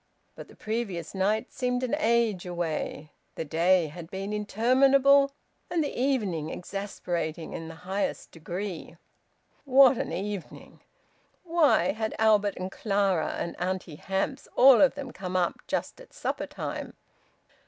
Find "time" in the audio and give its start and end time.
16.47-16.95